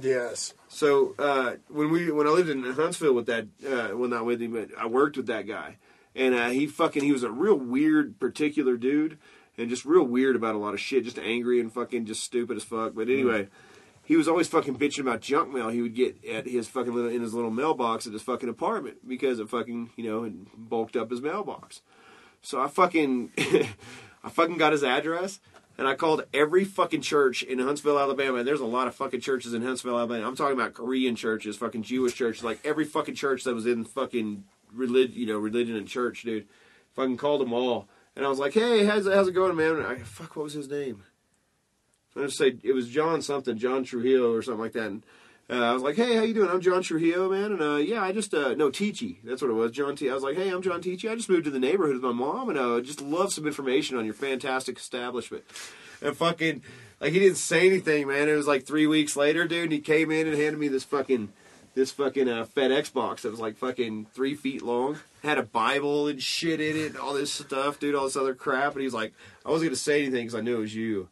[0.00, 0.54] Yes.
[0.68, 4.40] So uh, when we when I lived in Huntsville with that, uh, well not with
[4.40, 5.76] him, but I worked with that guy,
[6.14, 9.18] and uh, he fucking he was a real weird, particular dude,
[9.62, 12.56] and just real weird about a lot of shit, just angry and fucking just stupid
[12.56, 12.94] as fuck.
[12.94, 13.48] But anyway,
[14.04, 17.10] he was always fucking bitching about junk mail he would get at his fucking little
[17.10, 20.96] in his little mailbox at his fucking apartment because it fucking you know had bulked
[20.96, 21.80] up his mailbox.
[22.42, 23.30] So I fucking
[24.24, 25.40] I fucking got his address
[25.78, 28.38] and I called every fucking church in Huntsville, Alabama.
[28.38, 30.26] And there's a lot of fucking churches in Huntsville, Alabama.
[30.26, 33.84] I'm talking about Korean churches, fucking Jewish churches, like every fucking church that was in
[33.84, 36.46] fucking religion, you know, religion and church, dude.
[36.94, 37.88] Fucking called them all.
[38.14, 39.76] And I was like, hey, how's, how's it going, man?
[39.76, 41.02] And I, fuck, what was his name?
[42.14, 44.86] I'm gonna say it was John something, John Trujillo or something like that.
[44.86, 45.02] And
[45.48, 46.50] uh, I was like, "Hey, how you doing?
[46.50, 49.16] I'm John Trujillo, man." And uh, yeah, I just uh, no Teachy.
[49.24, 50.10] That's what it was, John T.
[50.10, 51.10] I was like, "Hey, I'm John Teachy.
[51.10, 53.96] I just moved to the neighborhood with my mom, and uh, just love some information
[53.96, 55.44] on your fantastic establishment."
[56.02, 56.62] And fucking
[57.00, 58.28] like he didn't say anything, man.
[58.28, 59.64] It was like three weeks later, dude.
[59.64, 61.32] And he came in and handed me this fucking
[61.74, 64.98] this fucking uh, FedEx box that was like fucking three feet long.
[65.22, 67.94] Had a Bible and shit in it, and all this stuff, dude.
[67.94, 68.72] All this other crap.
[68.72, 69.12] And he's like,
[69.46, 71.08] I wasn't gonna say anything because I knew it was you.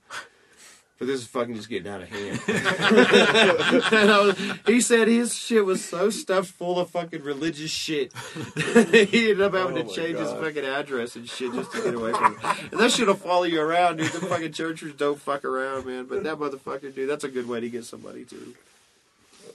[0.99, 2.41] But this is fucking just getting out of hand.
[4.27, 8.13] Was- he said his shit was so stuffed full of fucking religious shit.
[8.55, 11.95] he ended up having Oh to change his fucking address and shit just to get
[11.95, 12.73] away from it.
[12.73, 14.13] And that shit'll follow you around, dude.
[14.13, 16.05] The fucking churchers don't fuck around, man.
[16.05, 18.55] But that motherfucker, dude, that's a good way to get somebody to.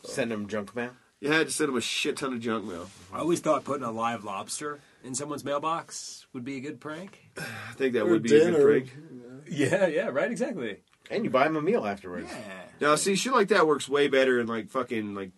[0.03, 0.91] Send them junk mail.
[1.25, 2.87] You had to send him a shit ton of junk mail.
[3.11, 7.31] I always thought putting a live lobster in someone's mailbox would be a good prank.
[7.37, 8.57] I think that Or would be a dinner.
[8.59, 9.43] good prank.
[9.49, 10.77] Yeah, yeah, right, exactly.
[11.09, 12.29] And you buy them a meal afterwards.
[12.31, 12.37] Yeah.
[12.79, 15.31] Now, see, shit like that works way better in like fucking like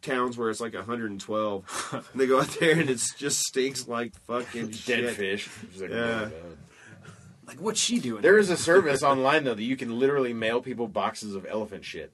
[0.00, 1.88] towns where it's like 112.
[1.92, 5.10] and they go out there and it just stinks like fucking Dead shit.
[5.16, 5.48] fish.
[5.70, 6.28] Just like, Yeah.
[7.48, 8.22] Like, what's she doing?
[8.22, 11.84] There is a service online though that you can literally mail people boxes of elephant
[11.84, 12.12] shit.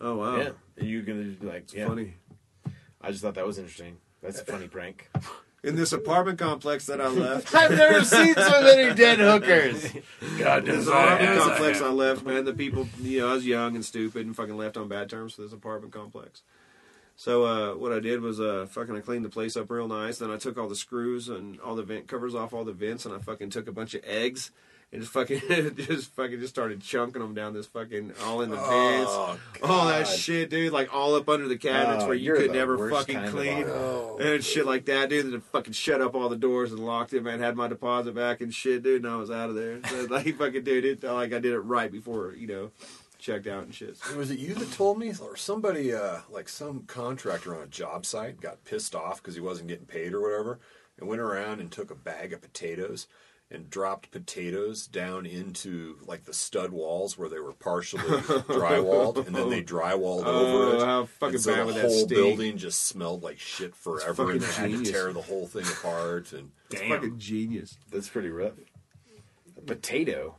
[0.00, 1.86] Oh wow, Yeah, and you can just be like, yeah.
[1.86, 2.14] funny.
[3.06, 3.98] I just thought that was interesting.
[4.20, 5.08] That's a funny prank.
[5.62, 9.92] In this apartment complex that I left, I've never seen so many dead hookers.
[10.36, 12.44] God this knows apartment I complex I left, man.
[12.44, 15.36] The people, you know, I was young and stupid and fucking left on bad terms
[15.36, 16.42] with this apartment complex.
[17.14, 20.18] So uh, what I did was uh, fucking I cleaned the place up real nice.
[20.18, 23.06] Then I took all the screws and all the vent covers off all the vents,
[23.06, 24.50] and I fucking took a bunch of eggs
[24.92, 25.40] and just fucking
[25.76, 29.86] just fucking just started chunking them down this fucking all in the pants, Oh, all
[29.86, 30.72] that shit, dude.
[30.72, 33.64] Like all up under the cabinets Oh, where you could never fucking clean.
[33.66, 34.18] Oh.
[34.20, 35.32] and shit like that, dude.
[35.32, 37.40] That fucking shut up all the doors and locked it, man.
[37.40, 39.04] Had my deposit back and shit, dude.
[39.04, 39.80] And I was out of there.
[39.88, 42.70] So, like fucking dude, it like I did it right before you know
[43.18, 43.96] checked out and shit.
[44.16, 48.06] Was it you that told me, or somebody, uh, like some contractor on a job
[48.06, 50.60] site, got pissed off because he wasn't getting paid or whatever,
[50.98, 53.06] and went around and took a bag of potatoes
[53.50, 59.34] and dropped potatoes down into like the stud walls where they were partially drywalled, and
[59.36, 60.84] then they drywalled Oh, over it.
[60.86, 62.10] how fucking and so bad the would that whole stink?
[62.10, 65.64] building just smelled like shit forever, and they fucking had to tear the whole thing
[65.64, 66.32] apart.
[66.32, 66.88] And Damn.
[66.90, 67.78] Fucking genius.
[67.92, 68.54] That's pretty rough.
[69.56, 70.36] A potato.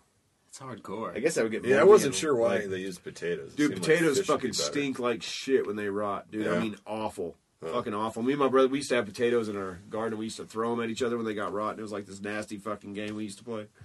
[0.49, 1.15] It's hardcore.
[1.15, 1.63] I guess I would get.
[1.65, 3.53] yeah, I wasn't sure why like, they used potatoes.
[3.53, 6.47] It Dude, seemed like potatoes fucking be stink like shit when they rot, dude.
[6.47, 7.35] I mean, awful.
[7.63, 7.73] Uh-huh.
[7.73, 8.21] Fucking awful.
[8.21, 10.13] Me and my brother, we used to have potatoes in our garden.
[10.13, 11.79] And we used to throw them at each other when they got rotten.
[11.79, 13.65] It was like this nasty fucking game we used to play.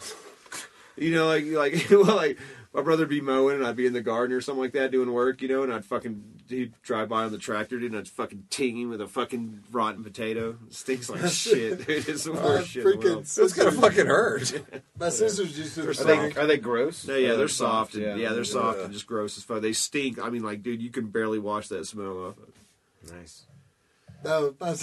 [0.97, 2.39] You know, like like well, like
[2.75, 5.11] my brother'd be mowing and I'd be in the garden or something like that doing
[5.11, 8.09] work, you know, and I'd fucking he'd drive by on the tractor, dude, and I'd
[8.09, 10.59] fucking ting him with a fucking rotten potato.
[10.67, 12.09] It stinks like shit, dude.
[12.09, 13.21] It's the My worst shit in the freaking world.
[13.23, 14.53] It's gonna fucking hurt.
[14.99, 17.07] my sisters to Are they, are they gross?
[17.07, 17.95] Yeah, yeah, Or they're soft.
[17.95, 18.17] And, yeah.
[18.17, 18.33] yeah.
[18.35, 18.85] they're soft Yeah.
[18.85, 19.63] and just gross as fuck.
[19.63, 20.23] They stink.
[20.23, 22.35] I mean, like, dude, you can barely wash that smell off.
[23.11, 23.47] Nice.
[24.25, 24.75] No, my,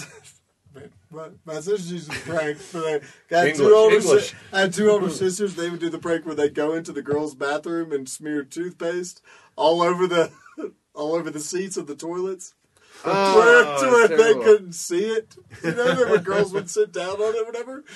[1.10, 2.58] my, my sisters used to prank.
[2.72, 4.00] But I got English, two older.
[4.00, 5.54] Si- I had two older sisters.
[5.56, 9.20] They would do the prank where they'd go into the girls' bathroom and smear toothpaste
[9.56, 10.30] all over the
[10.94, 12.54] all over the seats of the toilets.
[13.02, 15.34] Oh, where, to where they couldn't see it.
[15.64, 17.84] You know, that when girls would sit down on it, whatever.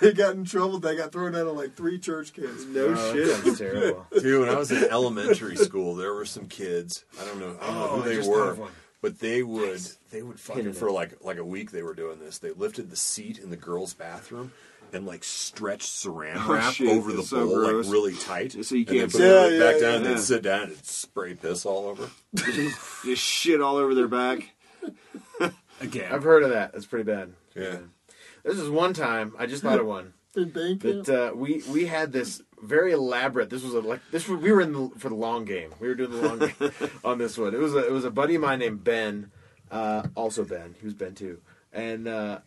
[0.00, 0.78] They got in trouble.
[0.78, 2.64] They got thrown out of like three church cans.
[2.64, 3.26] No Oh, shit.
[3.26, 4.06] that sounds terrible.
[4.18, 7.04] Dude, when I was in elementary school, there were some kids.
[7.20, 7.58] I don't know.
[7.60, 8.70] I don't know Oh, who they were, of one.
[9.06, 11.70] But they would they would fucking for like like a week.
[11.70, 12.38] They were doing this.
[12.38, 14.50] They lifted the seat in the girls' bathroom
[14.92, 17.86] and like stretched saran Oh, wrap shit, over the that's so bowl gross.
[17.86, 18.64] like really tight.
[18.64, 19.60] So you can't put see it it.
[19.60, 22.10] back Yeah, down yeah, and sit down and spray piss all over.
[22.34, 24.50] Just shit all over their back.
[25.80, 26.10] Again.
[26.12, 26.72] I've heard of that.
[26.72, 27.32] That's pretty bad.
[27.54, 27.76] Yeah.
[28.42, 29.34] This is one time.
[29.38, 30.14] I just thought of one.
[30.34, 31.04] In band camp.
[31.06, 33.50] that uh, we we had this very elaborate.
[33.50, 35.70] This was a like this was, we were in the, for the long game.
[35.80, 36.72] We were doing the long game
[37.04, 37.54] on this one.
[37.54, 39.30] It was a, it was a buddy of mine named Ben,
[39.70, 40.74] uh, also Ben.
[40.80, 41.40] He was Ben too,
[41.72, 42.38] and uh,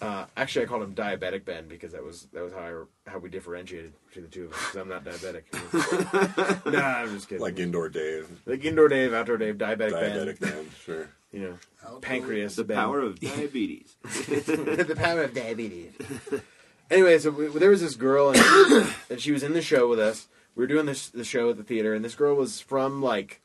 [0.00, 3.18] uh, actually I called him diabetic Ben because that was that was how I, how
[3.18, 4.58] we differentiated between the two of us.
[4.58, 6.62] Because I'm not diabetic.
[6.72, 7.42] nah, I'm just kidding.
[7.42, 10.16] Like indoor Dave, like indoor Dave, outdoor Dave, diabetic, Ben.
[10.16, 10.70] diabetic Ben.
[10.84, 11.08] sure.
[11.32, 12.56] You know, Outdoor- pancreas.
[12.56, 12.76] The Ben.
[12.76, 13.94] power of diabetes.
[14.02, 15.92] the power of diabetes.
[16.90, 19.88] Anyway, so we, there was this girl, and she, and she was in the show
[19.88, 20.28] with us.
[20.54, 23.40] We were doing this the show at the theater, and this girl was from like,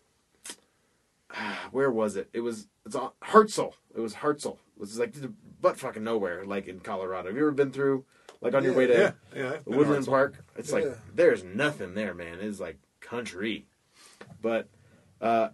[1.33, 2.29] ah, where was it?
[2.33, 3.73] It was it's on Hartsel.
[3.95, 4.57] It was Hartsel.
[4.75, 5.13] It was like
[5.61, 7.29] butt fucking nowhere, like in Colorado.
[7.29, 8.05] Have you ever been through,
[8.41, 9.57] like on your way to Yeah, yeah.
[9.65, 10.43] Woodland Park?
[10.57, 12.39] It's like there's nothing there, man.
[12.41, 13.67] It's like country,
[14.41, 14.67] but.
[15.21, 15.49] uh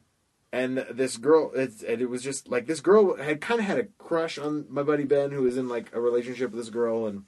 [0.53, 3.77] and this girl it's and it was just like this girl had kind of had
[3.77, 7.07] a crush on my buddy ben who was in like a relationship with this girl
[7.07, 7.23] and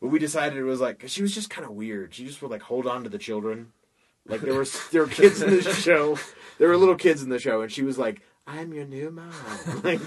[0.00, 2.14] but we decided it was like she was just kind of weird.
[2.14, 3.72] She just would like hold on to the children.
[4.26, 6.18] Like there was there were kids in the show.
[6.58, 9.32] There were little kids in the show and she was like i'm your new mom.
[9.84, 10.00] Like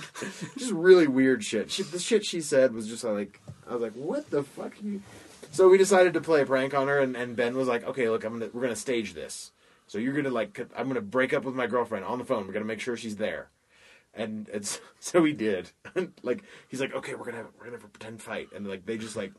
[0.58, 1.72] just really weird shit.
[1.72, 4.86] She, the shit she said was just like i was like what the fuck are
[4.86, 5.02] you
[5.52, 8.10] so we decided to play a prank on her and, and ben was like okay
[8.10, 9.52] look i'm gonna we're gonna stage this.
[9.88, 12.48] So you're gonna like, I'm gonna break up with my girlfriend on the phone.
[12.48, 13.50] We're gonna make sure she's there,
[14.14, 15.72] and it's so we did.
[16.24, 18.86] like he's like, okay, we're gonna have, we're gonna have a pretend fight, and like
[18.86, 19.34] they just like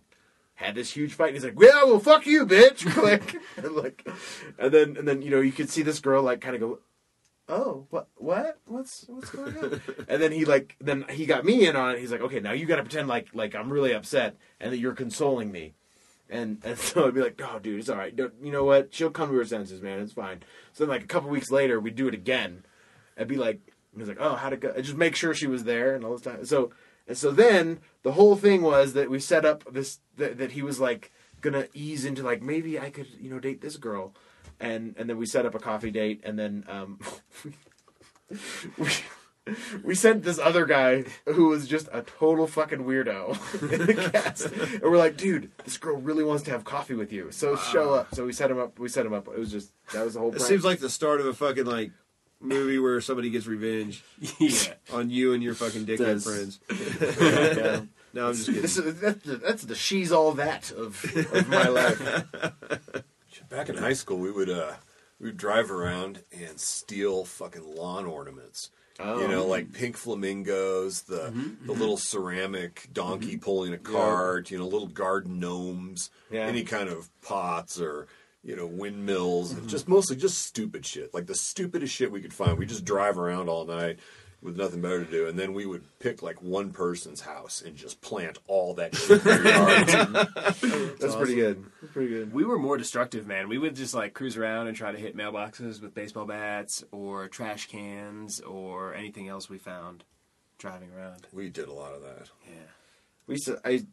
[0.54, 1.28] had this huge fight.
[1.28, 2.90] And he's like, yeah, well, fuck you, bitch.
[2.92, 4.06] Click, and like,
[4.58, 6.78] and then and then you know you could see this girl like kind of go,
[7.48, 9.80] oh, what, what, what's what's going on?
[10.08, 12.00] and then he like then he got me in on it.
[12.00, 14.78] He's like, okay, now you got to pretend like like I'm really upset and that
[14.78, 15.74] you're consoling me.
[16.30, 18.14] And and so I'd be like, oh, dude, it's all right.
[18.14, 18.94] Don't, you know what?
[18.94, 20.00] She'll come to her senses, man.
[20.00, 20.42] It's fine.
[20.72, 22.64] So then, like a couple weeks later, we'd do it again.
[23.18, 23.60] I'd be like,
[23.96, 24.72] he's like, oh, how'd it go?
[24.76, 26.44] I'd just make sure she was there and all this time.
[26.44, 26.72] So
[27.06, 30.62] and so then the whole thing was that we set up this that, that he
[30.62, 34.14] was like gonna ease into like maybe I could you know date this girl,
[34.60, 37.00] and and then we set up a coffee date, and then um,
[38.78, 38.88] we,
[39.82, 43.30] we sent this other guy who was just a total fucking weirdo
[43.72, 47.10] in the cast, and we're like, dude, this girl really wants to have coffee with
[47.10, 48.14] you, so show up.
[48.14, 48.78] So we set him up.
[48.78, 49.28] We set him up.
[49.28, 50.28] It was just that was the whole.
[50.28, 50.46] It prank.
[50.46, 51.90] seems like the start of a fucking like
[52.44, 54.04] movie where somebody gets revenge
[54.38, 54.74] yeah.
[54.92, 56.60] on you and your fucking dickhead friends.
[57.56, 57.82] Yeah.
[58.14, 58.62] No, I'm just kidding.
[58.62, 62.00] This is, that's, the, that's the she's all that of, of my life.
[63.50, 64.74] Back in high school, we would uh,
[65.20, 68.70] we would drive around and steal fucking lawn ornaments.
[69.00, 69.20] Oh.
[69.20, 71.81] You know, like pink flamingos, the mm-hmm, the mm-hmm.
[71.81, 73.40] little ceramic donkey mm-hmm.
[73.40, 74.53] pulling a cart.
[74.53, 76.42] You know, little garden gnomes, Yeah.
[76.42, 78.07] any kind of pots or
[78.44, 79.50] you know windmills.
[79.50, 82.57] and Just mostly just stupid shit, like the stupidest shit we could find.
[82.59, 83.98] We just drive around all night
[84.44, 87.74] with nothing better to do, and then we would pick like one person's house and
[87.76, 89.88] just plant all that shit in their yard.
[91.00, 91.64] That's pretty good.
[91.80, 92.33] That's pretty good.
[92.33, 93.48] We were more destructive, man.
[93.48, 97.26] We would just like cruise around and try to hit mailboxes with baseball bats or
[97.28, 100.04] trash cans or anything else we found
[100.59, 101.26] driving around.
[101.33, 102.28] we did a lot of that.
[102.46, 102.54] Yeah.
[103.26, 103.85] We used to, I,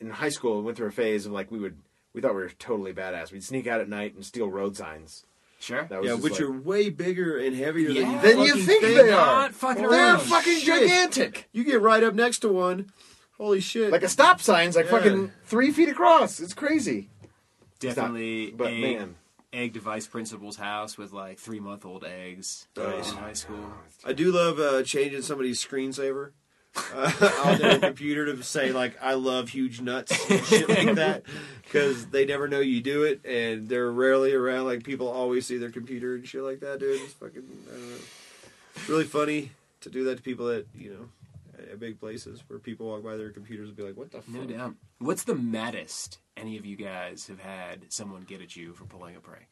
[0.00, 1.76] in high school, we went through a phase of like we would,
[2.14, 3.32] we thought we were totally badass.
[3.32, 5.24] We'd sneak out at night and steal road signs.
[5.62, 5.84] Sure.
[5.84, 8.20] That was Yeah, which like- are way bigger and heavier Yeah.
[8.20, 9.42] than you, Than you think they are.
[9.42, 10.20] Not fucking They're around.
[10.22, 10.64] fucking Shit.
[10.80, 11.48] gigantic.
[11.52, 12.90] You get right up next to one.
[13.38, 13.90] Holy shit!
[13.92, 14.90] Like a stop sign's like Yeah.
[14.90, 16.40] fucking three feet across.
[16.40, 17.10] It's crazy.
[17.80, 19.14] Definitely But egg, man,
[19.52, 22.90] egg device principal's house with like three month old eggs Oh.
[22.98, 23.72] in high school.
[24.04, 26.30] I do love uh, changing somebody's screensaver
[26.76, 31.22] uh, on their computer to say like "I love huge nuts" and shit like that
[31.62, 34.66] because they never know you do it and they're rarely around.
[34.66, 37.00] Like people always see their computer and shit like that, dude.
[37.00, 37.42] It's fucking.
[37.68, 37.96] I don't know.
[38.76, 41.08] It's really funny to do that to people that you know
[41.58, 44.22] at, at big places where people walk by their computers and be like, "What the
[44.22, 44.74] fuck?" No doubt.
[44.98, 49.16] What's the maddest any of you guys have had someone get at you for pulling
[49.16, 49.46] a prank?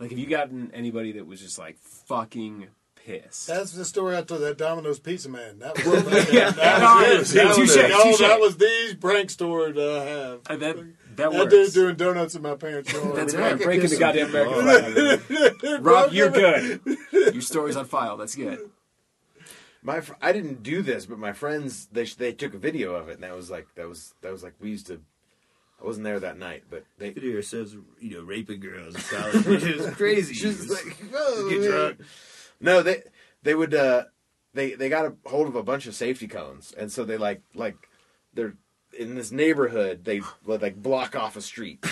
[0.00, 2.68] Like, have you gotten anybody that was just like fucking
[3.08, 3.46] pissed?
[3.46, 5.58] That's the story I told that Domino's Pizza Man.
[5.60, 6.50] That was, Yeah.
[6.50, 7.32] that was.
[7.32, 7.88] That was it.
[7.90, 10.40] No, that was the prank story that I have.
[10.48, 11.52] Uh, that that That works.
[11.52, 13.16] dude doing donuts in my parents' yard.
[13.16, 13.56] That's I mean, I right.
[13.58, 14.00] could Breaking the him.
[14.00, 15.80] goddamn American flag.
[15.84, 16.80] Rob, you're good.
[17.12, 18.16] Your story's on file.
[18.16, 18.70] That's good.
[19.82, 23.08] my fr- I didn't do this, but my friends they they took a video of
[23.08, 25.00] it, and that was like that was that was like we used to.
[25.80, 27.10] I wasn't there that night, but they.
[27.10, 29.46] Video says you know raping girls in college.
[29.64, 30.34] it was crazy.
[30.34, 31.98] She's like, "Oh, get drunk.
[32.60, 33.02] No, they
[33.42, 34.04] they would uh
[34.54, 37.42] they they got a hold of a bunch of safety cones, and so they like
[37.54, 37.76] like
[38.34, 38.54] they're
[38.98, 40.04] in this neighborhood.
[40.04, 41.80] They would like block off a street.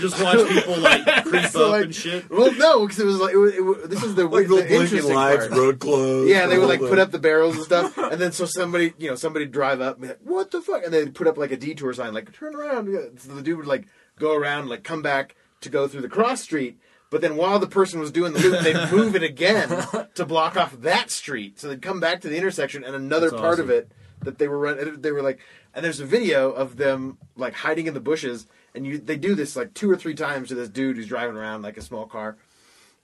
[0.00, 2.30] just watch people like creep So, up like, and shit.
[2.30, 4.54] Well, no, because it was like it was, it was, this is the, Like the
[4.54, 5.58] little blinking interesting lights, part.
[5.58, 6.30] road closed.
[6.30, 8.94] Yeah, they would like all put up the barrels and stuff, and then so somebody,
[8.98, 11.36] you know, somebody drive up, and be like, "What the fuck?" And they put up
[11.36, 12.88] like a detour sign, like "Turn around."
[13.20, 13.86] So the dude would like
[14.18, 16.78] go around, like come back to go through the cross street,
[17.14, 19.68] but then while the person was doing the loop, they'd move it again
[20.16, 21.60] to block off that street.
[21.60, 24.48] So they'd come back to the intersection, and another That's part of it that they
[24.48, 25.38] were running, they were like,
[25.72, 29.36] and there's a video of them like hiding in the bushes, and you they do
[29.36, 32.06] this like two or three times to this dude who's driving around like a small
[32.06, 32.36] car,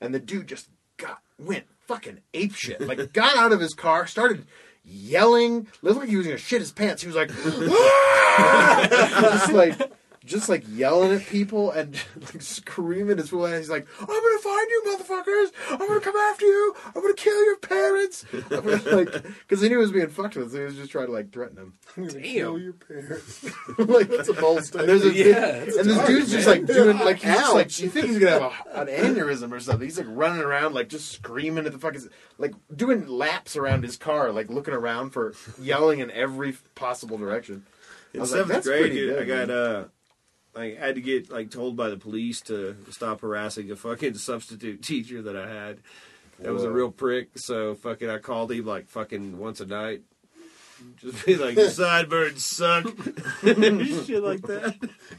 [0.01, 2.81] and the dude just got went fucking ape shit.
[2.89, 4.45] Like got out of his car, started
[4.85, 7.03] yelling, looked like he was gonna shit his pants.
[7.03, 8.89] He was like, ah!
[8.91, 9.79] just like
[10.31, 13.59] just like yelling at people and like screaming his full ass.
[13.59, 15.53] He's like, "I'm gonna find you, motherfuckers!
[15.73, 16.75] I'm gonna come after you!
[16.87, 19.13] I'm gonna kill your parents!" I'm gonna, like,
[19.49, 21.33] because he knew he was being fucked with, so he was just trying to like
[21.33, 21.75] threaten him.
[21.97, 23.45] I'm gonna kill your parents.
[23.79, 24.87] like, That's a bold and statement.
[24.89, 27.55] there's a Yeah, and it's this dark, dude's just like doing like he's just Ouch.
[27.55, 29.87] like you think he's gonna have a, an aneurysm or something.
[29.87, 33.97] He's like running around like just screaming at the fucking like doing laps around his
[33.97, 37.67] car, like looking around for yelling in every possible direction.
[38.13, 39.57] I In was like, seventh that's grade, dude, good, I got man.
[39.57, 39.85] uh,
[40.57, 44.83] I had to get like told by the police to stop harassing a fucking substitute
[44.83, 45.79] teacher that I had.
[46.41, 47.31] That was a real prick.
[47.37, 50.03] So fucking, I called him like fucking once a night.
[50.97, 52.87] Just be like, "Your sideburns suck,"
[53.43, 54.77] shit like that.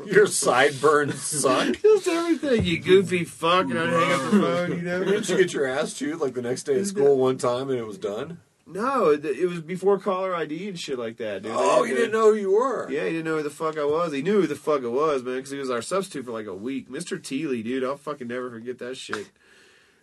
[0.08, 1.80] Your sideburns suck.
[1.80, 4.72] Just everything, you goofy fuck, and I'd hang up the phone.
[4.72, 5.04] You know.
[5.04, 7.78] Didn't you get your ass chewed like the next day at school one time and
[7.78, 8.40] it was done?
[8.72, 11.52] No, it, it was before caller ID and shit like that, dude.
[11.56, 12.90] Oh, you didn't know who you were.
[12.90, 14.14] Yeah, he didn't know who the fuck I was.
[14.14, 16.46] He knew who the fuck it was, man, because he was our substitute for like
[16.48, 16.90] a week.
[16.90, 17.20] Mr.
[17.22, 19.30] Teely, dude, I'll fucking never forget that shit.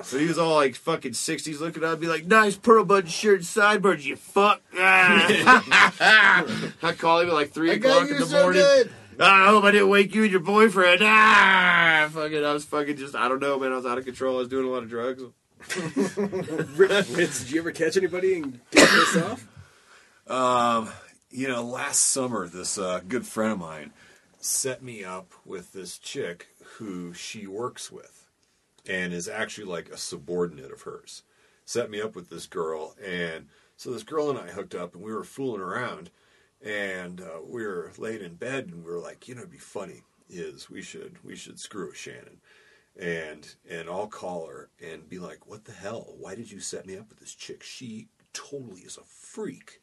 [0.03, 3.45] So he was all like fucking 60s looking up, be like, nice pearl button shirt,
[3.45, 4.61] sideburns, you fuck.
[4.77, 6.45] Ah.
[6.83, 8.63] I call him at like 3 I got o'clock in the so morning.
[8.63, 8.91] good.
[9.21, 11.01] Ah, I hope I didn't wake you and your boyfriend.
[11.03, 13.73] Ah, fucking, I was fucking just, I don't know, man.
[13.73, 14.37] I was out of control.
[14.37, 15.23] I was doing a lot of drugs.
[15.75, 19.49] Did you ever catch anybody and get this off?
[20.27, 20.91] Um,
[21.31, 23.93] you know, last summer, this uh, good friend of mine
[24.39, 28.29] set me up with this chick who she works with
[28.89, 31.23] and is actually like a subordinate of hers.
[31.65, 35.03] Set me up with this girl, and so this girl and I hooked up, and
[35.03, 36.11] we were fooling around,
[36.65, 39.59] and uh, we were laid in bed, and we were like, you know, it'd be
[39.59, 42.41] funny is we should we should screw Shannon,
[42.99, 46.15] and and I'll call her and be like, what the hell?
[46.19, 47.63] Why did you set me up with this chick?
[47.63, 49.81] She totally is a freak.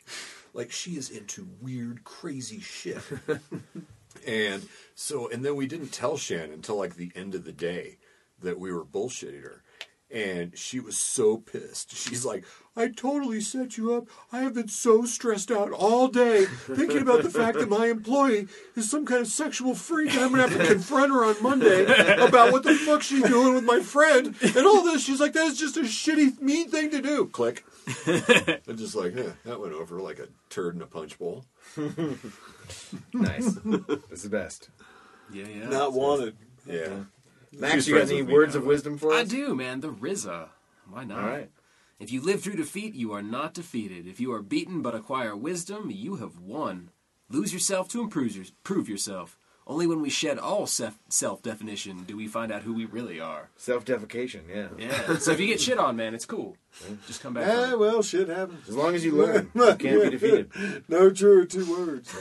[0.54, 3.02] Like she is into weird, crazy shit.
[4.28, 7.98] and so, and then we didn't tell Shannon until like the end of the day
[8.42, 9.64] that we were bullshitting her.
[10.12, 11.96] And she was so pissed.
[11.96, 12.46] She's like,
[12.78, 14.08] I totally set you up.
[14.32, 18.48] I have been so stressed out all day thinking about the fact that my employee
[18.76, 21.42] is some kind of sexual freak and I'm going to have to confront her on
[21.42, 21.84] Monday
[22.22, 25.04] about what the fuck she's doing with my friend and all this.
[25.04, 27.26] She's like, that is just a shitty, mean thing to do.
[27.28, 27.66] Click.
[28.08, 31.46] I'm just like, eh, that went over like a turd in a punch bowl.
[33.14, 33.56] Nice.
[33.64, 34.70] That's the best.
[35.32, 35.70] Yeah, yeah.
[35.70, 36.36] Not wanted.
[36.66, 37.04] Yeah.
[37.60, 39.22] Max, She's you got friends any words of wisdom for us?
[39.22, 39.82] I do, man.
[39.82, 40.50] The RZA.
[40.90, 41.20] Why not?
[41.24, 41.50] All right.
[42.00, 44.08] If you live through defeat, you are not defeated.
[44.08, 46.90] If you are beaten but acquire wisdom, you have won.
[47.30, 49.38] Lose yourself to improve, your, prove yourself.
[49.68, 53.50] Only when we shed all self definition do we find out who we really are.
[53.56, 54.68] Self-defecation, yeah.
[54.78, 55.18] Yeah.
[55.18, 56.56] so if you get shit on, man, it's cool.
[57.08, 57.48] Just come back.
[57.48, 58.70] Eh, from Yeah, well, shit happens.
[58.70, 60.52] As long as you learn, you can't be defeated.
[60.88, 62.16] No truer two words.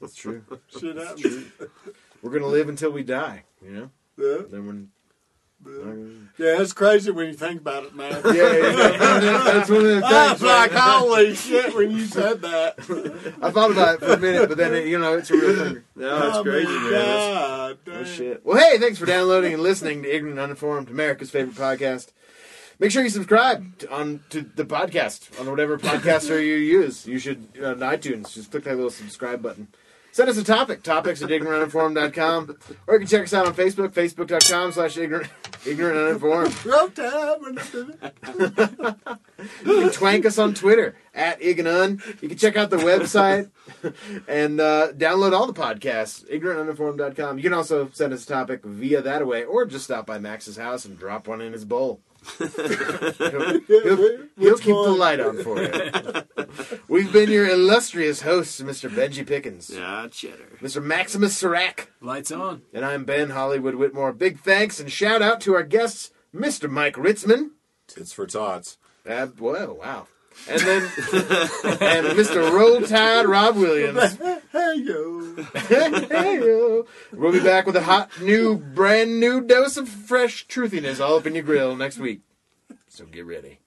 [0.00, 0.44] That's true.
[0.68, 1.44] shit happens.
[2.22, 3.90] We're gonna live until we die, you know.
[4.18, 4.90] Yeah, Then when
[6.38, 8.12] yeah, it's crazy when you think about it, man.
[8.24, 8.72] yeah, yeah,
[9.44, 10.80] that's one of the I was like, right?
[10.80, 12.78] holy shit, when you said that.
[13.42, 15.56] I thought about it for a minute, but then it, you know it's a real
[15.56, 15.82] thing.
[15.96, 16.90] No, that's Oh, crazy, my man.
[16.92, 18.04] That's- God, Oh damn.
[18.06, 18.44] shit.
[18.46, 22.08] Well, hey, thanks for downloading and listening to Ignorant Uninformed, America's favorite podcast.
[22.78, 27.06] Make sure you subscribe to, on to the podcast on whatever podcaster you use.
[27.06, 28.32] You should uh, on iTunes.
[28.32, 29.68] Just click that little subscribe button.
[30.12, 30.82] Send us a topic.
[30.82, 32.58] Topics at ignorantuninformed.com.
[32.86, 35.30] Or you can check us out on Facebook, facebook.com slash ignorant.
[35.66, 36.54] ignorant uninformed.
[39.64, 42.02] You can twank us on Twitter at Ig and Un.
[42.20, 43.50] You can check out the website
[44.26, 47.38] and uh, download all the podcasts, ignorantuninformed.com.
[47.38, 50.56] You can also send us a topic via that way or just stop by Max's
[50.56, 52.00] house and drop one in his bowl.
[52.38, 56.78] He'll he'll, he'll keep the light on for you.
[56.88, 58.90] We've been your illustrious hosts, Mr.
[58.90, 60.58] Benji Pickens, Yeah, cheddar.
[60.60, 60.82] Mr.
[60.82, 62.62] Maximus Serac, Lights on.
[62.72, 64.12] and I'm Ben Hollywood Whitmore.
[64.12, 66.68] Big thanks and shout out to our guests, Mr.
[66.70, 67.50] Mike Ritzman.
[67.96, 68.78] It's for tots.
[69.08, 70.06] Uh, whoa, wow.
[70.48, 72.52] And then, and Mr.
[72.52, 74.18] Roll Tide Rob Williams.
[74.52, 75.36] Hey yo.
[75.54, 76.86] hey, yo.
[77.12, 81.26] We'll be back with a hot, new, brand new dose of fresh truthiness all up
[81.26, 82.22] in your grill next week.
[82.88, 83.60] So get ready.